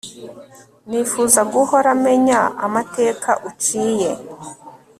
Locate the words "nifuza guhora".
0.89-1.89